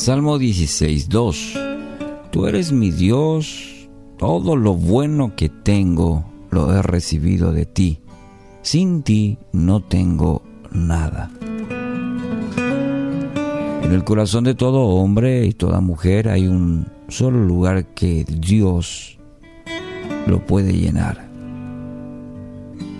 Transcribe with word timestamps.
Salmo 0.00 0.38
16, 0.38 1.10
2. 1.10 1.58
Tú 2.30 2.46
eres 2.46 2.72
mi 2.72 2.90
Dios, 2.90 3.86
todo 4.16 4.56
lo 4.56 4.72
bueno 4.72 5.36
que 5.36 5.50
tengo 5.50 6.24
lo 6.50 6.74
he 6.74 6.80
recibido 6.80 7.52
de 7.52 7.66
ti. 7.66 7.98
Sin 8.62 9.02
ti 9.02 9.36
no 9.52 9.82
tengo 9.82 10.42
nada. 10.70 11.30
En 13.82 13.92
el 13.92 14.02
corazón 14.02 14.44
de 14.44 14.54
todo 14.54 14.86
hombre 14.86 15.44
y 15.44 15.52
toda 15.52 15.82
mujer 15.82 16.30
hay 16.30 16.48
un 16.48 16.88
solo 17.08 17.44
lugar 17.44 17.88
que 17.88 18.24
Dios 18.24 19.18
lo 20.26 20.46
puede 20.46 20.72
llenar. 20.72 21.28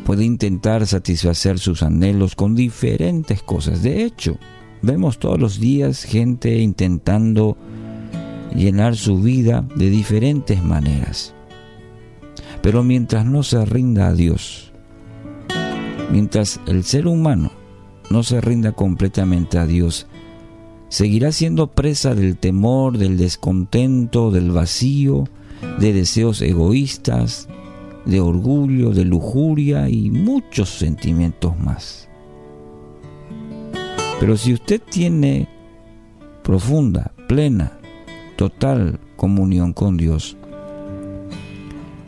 Puede 0.05 0.27
intentar 0.27 0.87
satisfacer 0.87 1.59
sus 1.61 1.83
anhelos 1.83 2.35
con 2.35 2.55
diferentes 2.55 3.43
cosas. 3.43 3.83
De 3.83 4.05
hecho, 4.05 4.37
vemos 4.83 5.19
todos 5.19 5.39
los 5.39 5.61
días 5.61 6.05
gente 6.05 6.59
intentando 6.59 7.57
llenar 8.55 8.97
su 8.97 9.21
vida 9.21 9.67
de 9.77 9.91
diferentes 9.91 10.63
maneras. 10.63 11.35
Pero 12.63 12.83
mientras 12.83 13.25
no 13.25 13.43
se 13.43 13.65
rinda 13.65 14.09
a 14.09 14.13
Dios, 14.13 14.73
mientras 16.11 16.61
el 16.67 16.85
ser 16.85 17.07
humano 17.07 17.53
no 18.11 18.23
se 18.23 18.41
rinda 18.41 18.73
completamente 18.73 19.59
a 19.59 19.67
Dios, 19.67 20.07
seguirá 20.89 21.33
siendo 21.33 21.69
presa 21.69 22.15
del 22.15 22.37
temor, 22.37 22.99
del 22.99 23.17
descontento, 23.17 24.31
del 24.31 24.51
vacío, 24.51 25.29
de 25.79 25.93
deseos 25.93 26.43
egoístas, 26.43 27.49
de 28.05 28.21
orgullo, 28.21 28.91
de 28.91 29.05
lujuria 29.05 29.89
y 29.89 30.11
muchos 30.11 30.71
sentimientos 30.71 31.59
más. 31.59 32.10
Pero 34.21 34.37
si 34.37 34.53
usted 34.53 34.81
tiene 34.81 35.49
profunda, 36.45 37.13
plena, 37.27 37.73
total 38.37 39.01
comunión 39.17 39.73
con 39.73 39.97
Dios, 39.97 40.37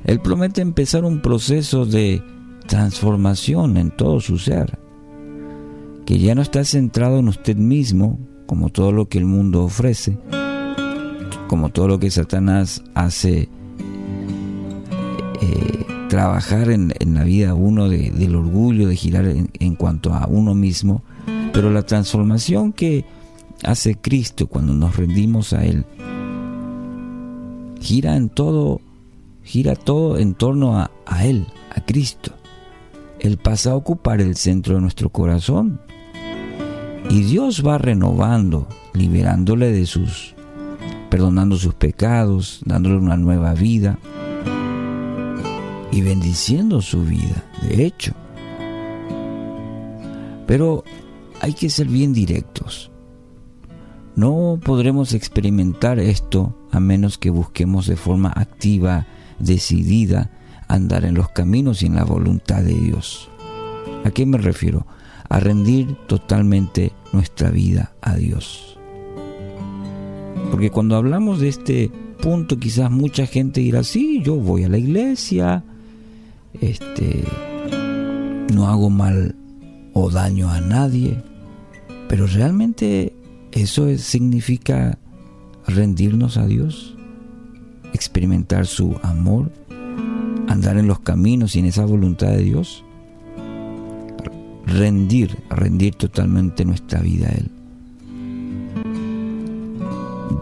Él 0.05 0.21
promete 0.21 0.61
empezar 0.61 1.05
un 1.05 1.23
proceso 1.23 1.87
de 1.87 2.23
transformación 2.67 3.79
en 3.79 3.91
todo 3.91 4.21
su 4.21 4.39
ser, 4.39 4.79
que 6.05 6.19
ya 6.19 6.35
no 6.35 6.43
está 6.43 6.65
centrado 6.65 7.19
en 7.19 7.29
usted 7.29 7.57
mismo, 7.57 8.19
como 8.47 8.69
todo 8.69 8.93
lo 8.93 9.09
que 9.09 9.19
el 9.19 9.25
mundo 9.25 9.65
ofrece, 9.65 10.19
como 11.49 11.71
todo 11.71 11.89
lo 11.89 11.99
que 11.99 12.11
Satanás 12.11 12.83
hace 12.95 13.49
eh, 15.41 15.87
trabajar 16.11 16.71
en, 16.71 16.93
la 17.15 17.25
vida 17.25 17.55
uno 17.55 17.89
del 17.89 18.37
orgullo, 18.37 18.89
de 18.89 18.97
girar 18.97 19.25
en, 19.27 19.75
cuanto 19.77 20.13
a 20.13 20.27
uno 20.27 20.55
mismo, 20.55 21.03
pero 21.53 21.71
la 21.71 21.83
transformación 21.83 22.73
que 22.73 23.05
hace 23.63 23.95
Cristo 23.95 24.47
cuando 24.47 24.75
nos 24.75 24.97
rendimos 24.97 25.53
a 25.53 25.65
Él, 25.65 25.85
gira 27.81 28.17
en 28.17 28.29
todo, 28.29 28.81
gira 29.43 29.75
todo 29.77 30.19
en 30.19 30.35
torno 30.35 30.79
a, 30.79 30.91
a 31.07 31.27
Él, 31.27 31.47
a 31.75 31.81
Cristo. 31.85 32.33
Él 33.21 33.37
pasa 33.37 33.73
a 33.73 33.77
ocupar 33.77 34.21
el 34.21 34.37
centro 34.37 34.75
de 34.75 34.81
nuestro 34.81 35.11
corazón. 35.11 35.81
Y 37.09 37.23
Dios 37.23 37.65
va 37.67 37.79
renovando, 37.79 38.67
liberándole 38.95 39.71
de 39.71 39.87
sus, 39.87 40.35
perdonando 41.11 41.57
sus 41.57 41.75
pecados, 41.75 42.63
dándole 42.65 42.97
una 42.97 43.17
nueva 43.17 43.55
vida 43.55 43.99
y 45.93 46.01
bendiciendo 46.01 46.81
su 46.81 47.05
vida, 47.05 47.45
de 47.63 47.85
hecho. 47.85 48.13
Pero 50.47 50.85
hay 51.43 51.55
que 51.55 51.69
ser 51.69 51.89
bien 51.89 52.13
directos. 52.13 52.93
No 54.15 54.61
podremos 54.63 55.13
experimentar 55.13 55.99
esto 55.99 56.57
a 56.71 56.79
menos 56.79 57.19
que 57.19 57.31
busquemos 57.31 57.89
de 57.89 57.97
forma 57.97 58.33
activa, 58.35 59.09
decidida, 59.41 60.31
andar 60.69 61.05
en 61.05 61.15
los 61.15 61.31
caminos 61.31 61.83
y 61.83 61.87
en 61.87 61.97
la 61.97 62.05
voluntad 62.05 62.63
de 62.63 62.75
Dios. 62.75 63.29
¿A 64.05 64.11
qué 64.13 64.25
me 64.25 64.39
refiero? 64.39 64.87
A 65.29 65.41
rendir 65.41 65.97
totalmente 66.07 66.93
nuestra 67.13 67.51
vida 67.51 67.93
a 68.03 68.15
Dios. 68.15 68.79
Porque 70.53 70.71
cuando 70.71 70.95
hablamos 70.95 71.41
de 71.41 71.49
este 71.49 71.91
punto, 72.21 72.57
quizás 72.57 72.89
mucha 72.89 73.27
gente 73.27 73.61
dirá, 73.61 73.83
sí, 73.83 74.23
yo 74.23 74.37
voy 74.37 74.63
a 74.63 74.69
la 74.69 74.79
iglesia, 74.79 75.65
este, 76.61 77.25
no 78.55 78.69
hago 78.69 78.91
mal 78.91 79.35
o 79.93 80.09
daño 80.09 80.49
a 80.49 80.61
nadie, 80.61 81.21
pero 82.13 82.27
realmente 82.27 83.17
eso 83.53 83.89
significa 83.97 84.99
rendirnos 85.67 86.37
a 86.37 86.47
Dios, 86.47 86.95
experimentar 87.95 88.67
su 88.67 88.99
amor, 89.03 89.51
andar 90.47 90.77
en 90.77 90.89
los 90.89 91.01
caminos 91.01 91.57
y 91.57 91.61
en 91.61 91.65
esa 91.65 91.87
voluntad 91.87 92.29
de 92.29 92.43
Dios, 92.43 92.85
rendir, 94.67 95.39
rendir 95.49 95.95
totalmente 95.95 96.67
nuestra 96.67 97.01
vida 97.01 97.29
a 97.29 97.33
Él. 97.33 97.51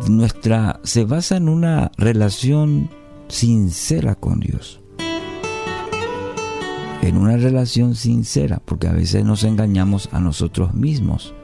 Nuestra 0.09 0.81
se 0.83 1.05
basa 1.05 1.37
en 1.37 1.49
una 1.49 1.93
relación 1.97 2.91
sincera 3.29 4.17
con 4.17 4.41
Dios 4.41 4.81
en 7.03 7.17
una 7.17 7.39
relación 7.39 7.95
sincera, 7.95 8.61
porque 8.65 8.87
a 8.87 8.93
veces 8.93 9.25
nos 9.25 9.43
engañamos 9.45 10.11
a 10.13 10.21
nosotros 10.21 10.75
mismos, 10.75 11.35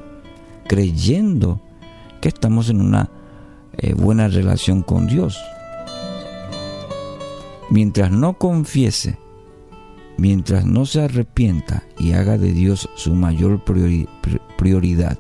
creyendo 0.69 1.61
que 2.21 2.29
estamos 2.29 2.71
en 2.71 2.81
una 2.81 3.11
eh, 3.79 3.95
buena 3.95 4.29
relación 4.29 4.83
con 4.83 5.07
Dios. 5.07 5.39
Mientras 7.71 8.11
no 8.11 8.39
confiese, 8.39 9.19
mientras 10.17 10.65
no 10.65 10.87
se 10.87 11.03
arrepienta 11.03 11.83
y 11.99 12.13
haga 12.13 12.39
de 12.39 12.53
Dios 12.53 12.89
su 12.95 13.15
mayor 13.15 13.65
prioridad, 14.57 15.19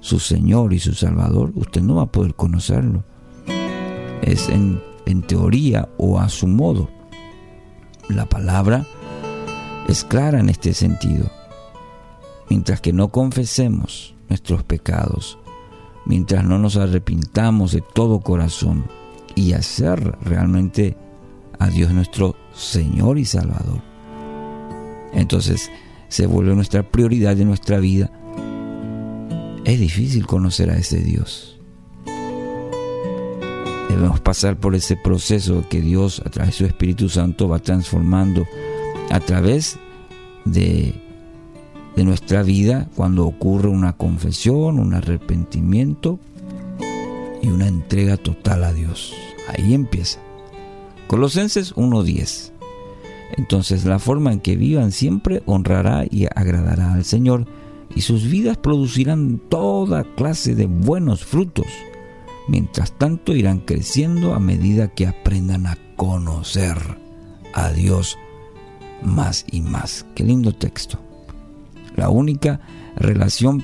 su 0.00 0.18
Señor 0.18 0.72
y 0.72 0.78
su 0.78 0.94
Salvador, 0.94 1.52
usted 1.54 1.82
no 1.82 1.96
va 1.96 2.02
a 2.02 2.12
poder 2.12 2.34
conocerlo. 2.34 3.04
Es 4.22 4.48
en, 4.48 4.80
en 5.06 5.22
teoría 5.22 5.88
o 5.98 6.20
a 6.20 6.28
su 6.28 6.46
modo. 6.46 6.88
La 8.08 8.26
palabra 8.26 8.86
es 9.88 10.04
clara 10.04 10.40
en 10.40 10.48
este 10.48 10.74
sentido. 10.74 11.30
Mientras 12.48 12.80
que 12.80 12.92
no 12.92 13.08
confesemos 13.08 14.13
nuestros 14.34 14.64
pecados, 14.64 15.38
mientras 16.06 16.42
no 16.42 16.58
nos 16.58 16.76
arrepintamos 16.76 17.70
de 17.70 17.80
todo 17.80 18.18
corazón 18.18 18.84
y 19.36 19.52
hacer 19.52 20.18
realmente 20.22 20.96
a 21.60 21.68
Dios 21.68 21.92
nuestro 21.92 22.34
Señor 22.52 23.16
y 23.16 23.26
Salvador, 23.26 23.80
entonces 25.12 25.70
se 26.08 26.26
vuelve 26.26 26.56
nuestra 26.56 26.82
prioridad 26.82 27.36
de 27.36 27.44
nuestra 27.44 27.78
vida. 27.78 28.10
Es 29.64 29.78
difícil 29.78 30.26
conocer 30.26 30.68
a 30.68 30.78
ese 30.78 30.98
Dios. 30.98 31.60
Debemos 33.88 34.18
pasar 34.18 34.58
por 34.58 34.74
ese 34.74 34.96
proceso 34.96 35.64
que 35.70 35.80
Dios 35.80 36.20
a 36.26 36.30
través 36.30 36.54
de 36.54 36.58
su 36.58 36.66
Espíritu 36.66 37.08
Santo 37.08 37.48
va 37.48 37.60
transformando 37.60 38.44
a 39.12 39.20
través 39.20 39.78
de, 40.44 41.03
de 41.96 42.04
nuestra 42.04 42.42
vida 42.42 42.88
cuando 42.96 43.26
ocurre 43.26 43.68
una 43.68 43.94
confesión, 43.94 44.78
un 44.78 44.94
arrepentimiento 44.94 46.18
y 47.42 47.48
una 47.48 47.68
entrega 47.68 48.16
total 48.16 48.64
a 48.64 48.72
Dios. 48.72 49.14
Ahí 49.48 49.74
empieza. 49.74 50.18
Colosenses 51.06 51.74
1.10. 51.74 52.52
Entonces 53.36 53.84
la 53.84 53.98
forma 53.98 54.32
en 54.32 54.40
que 54.40 54.56
vivan 54.56 54.92
siempre 54.92 55.42
honrará 55.46 56.04
y 56.08 56.26
agradará 56.26 56.94
al 56.94 57.04
Señor 57.04 57.46
y 57.94 58.00
sus 58.00 58.28
vidas 58.28 58.56
producirán 58.56 59.40
toda 59.48 60.04
clase 60.16 60.54
de 60.54 60.66
buenos 60.66 61.24
frutos. 61.24 61.66
Mientras 62.48 62.92
tanto 62.92 63.34
irán 63.34 63.60
creciendo 63.60 64.34
a 64.34 64.40
medida 64.40 64.88
que 64.88 65.06
aprendan 65.06 65.66
a 65.66 65.78
conocer 65.96 66.76
a 67.54 67.70
Dios 67.70 68.18
más 69.02 69.44
y 69.50 69.60
más. 69.60 70.06
Qué 70.14 70.24
lindo 70.24 70.52
texto. 70.52 70.98
La 71.94 72.10
única 72.10 72.60
relación 72.96 73.62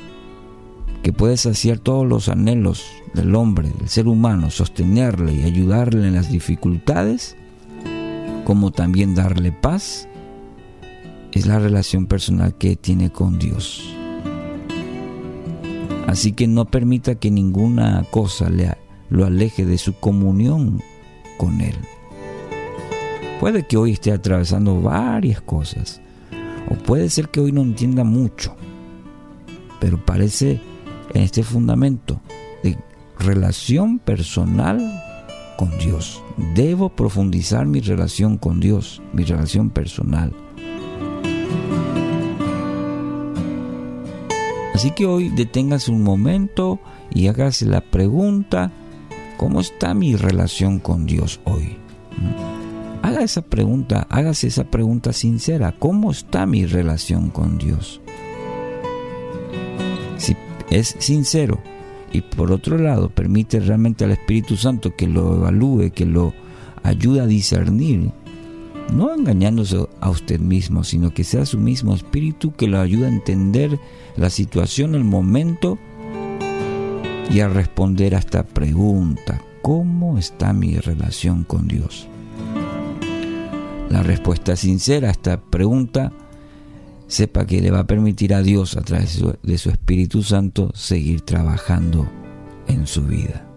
que 1.02 1.12
puede 1.12 1.36
saciar 1.36 1.78
todos 1.78 2.06
los 2.06 2.28
anhelos 2.28 2.84
del 3.14 3.34
hombre, 3.34 3.70
del 3.78 3.88
ser 3.88 4.06
humano, 4.06 4.50
sostenerle 4.50 5.34
y 5.34 5.42
ayudarle 5.42 6.06
en 6.06 6.14
las 6.14 6.30
dificultades, 6.30 7.36
como 8.44 8.70
también 8.70 9.14
darle 9.14 9.52
paz, 9.52 10.08
es 11.32 11.46
la 11.46 11.58
relación 11.58 12.06
personal 12.06 12.54
que 12.56 12.76
tiene 12.76 13.10
con 13.10 13.38
Dios. 13.38 13.94
Así 16.06 16.32
que 16.32 16.48
no 16.48 16.64
permita 16.64 17.14
que 17.14 17.30
ninguna 17.30 18.04
cosa 18.10 18.50
le, 18.50 18.76
lo 19.10 19.24
aleje 19.26 19.64
de 19.64 19.78
su 19.78 19.94
comunión 19.94 20.82
con 21.38 21.60
Él. 21.60 21.76
Puede 23.38 23.66
que 23.66 23.76
hoy 23.76 23.92
esté 23.92 24.12
atravesando 24.12 24.80
varias 24.80 25.40
cosas, 25.40 26.00
o 26.68 26.74
puede 26.74 27.08
ser 27.10 27.28
que 27.28 27.40
hoy 27.40 27.52
no 27.52 27.62
entienda 27.62 28.04
mucho, 28.04 28.54
pero 29.80 30.04
parece 30.04 30.60
en 31.14 31.22
este 31.22 31.42
fundamento 31.42 32.20
de 32.62 32.76
relación 33.18 33.98
personal 33.98 34.80
con 35.56 35.76
Dios. 35.78 36.22
Debo 36.54 36.88
profundizar 36.90 37.66
mi 37.66 37.80
relación 37.80 38.38
con 38.38 38.60
Dios, 38.60 39.02
mi 39.12 39.24
relación 39.24 39.70
personal. 39.70 40.32
Así 44.74 44.92
que 44.92 45.04
hoy 45.04 45.28
deténgase 45.28 45.90
un 45.90 46.02
momento 46.02 46.80
y 47.10 47.26
hágase 47.26 47.66
la 47.66 47.82
pregunta, 47.82 48.72
¿cómo 49.36 49.60
está 49.60 49.92
mi 49.92 50.16
relación 50.16 50.78
con 50.78 51.04
Dios 51.04 51.40
hoy? 51.44 51.76
Esa 53.20 53.43
pregunta, 53.43 54.06
hágase 54.08 54.46
esa 54.46 54.64
pregunta 54.64 55.12
sincera, 55.12 55.75
¿cómo 55.78 56.11
está 56.11 56.46
mi 56.46 56.64
relación 56.64 57.28
con 57.28 57.58
Dios? 57.58 58.00
Si 60.17 60.34
es 60.70 60.96
sincero, 60.99 61.61
y 62.12 62.22
por 62.22 62.50
otro 62.50 62.78
lado 62.78 63.11
permite 63.11 63.61
realmente 63.61 64.05
al 64.05 64.12
Espíritu 64.12 64.56
Santo 64.56 64.96
que 64.96 65.06
lo 65.06 65.37
evalúe, 65.37 65.90
que 65.90 66.06
lo 66.06 66.32
ayude 66.82 67.20
a 67.20 67.26
discernir, 67.26 68.11
no 68.90 69.14
engañándose 69.14 69.87
a 70.00 70.08
usted 70.08 70.40
mismo, 70.40 70.82
sino 70.82 71.12
que 71.12 71.23
sea 71.23 71.44
su 71.44 71.58
mismo 71.58 71.94
Espíritu 71.94 72.55
que 72.55 72.69
lo 72.69 72.81
ayude 72.81 73.05
a 73.05 73.11
entender 73.11 73.78
la 74.16 74.31
situación, 74.31 74.94
el 74.94 75.05
momento 75.05 75.78
y 77.31 77.40
a 77.40 77.49
responder 77.49 78.14
a 78.14 78.20
esta 78.20 78.44
pregunta, 78.44 79.43
¿cómo 79.61 80.16
está 80.16 80.55
mi 80.55 80.78
relación 80.78 81.44
con 81.44 81.69
Dios? 81.69 82.08
Respuesta 84.02 84.56
sincera 84.56 85.08
a 85.08 85.11
esta 85.12 85.41
pregunta 85.41 86.12
sepa 87.06 87.44
que 87.44 87.61
le 87.61 87.70
va 87.70 87.81
a 87.81 87.87
permitir 87.87 88.32
a 88.35 88.43
Dios 88.43 88.76
a 88.76 88.82
través 88.82 89.23
de 89.43 89.58
su 89.58 89.70
Espíritu 89.70 90.23
Santo 90.23 90.70
seguir 90.75 91.23
trabajando 91.23 92.08
en 92.69 92.87
su 92.87 93.02
vida. 93.02 93.50